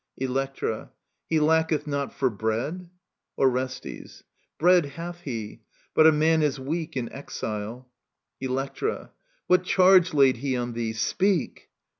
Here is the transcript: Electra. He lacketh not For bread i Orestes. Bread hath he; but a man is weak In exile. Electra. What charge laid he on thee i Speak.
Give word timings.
Electra. 0.17 0.89
He 1.27 1.39
lacketh 1.39 1.85
not 1.85 2.11
For 2.11 2.31
bread 2.31 2.89
i 3.37 3.41
Orestes. 3.43 4.23
Bread 4.57 4.83
hath 4.87 5.19
he; 5.19 5.61
but 5.93 6.07
a 6.07 6.11
man 6.11 6.41
is 6.41 6.59
weak 6.59 6.97
In 6.97 7.07
exile. 7.13 7.87
Electra. 8.39 9.11
What 9.45 9.63
charge 9.63 10.11
laid 10.15 10.37
he 10.37 10.57
on 10.57 10.73
thee 10.73 10.89
i 10.89 10.93
Speak. 10.93 11.69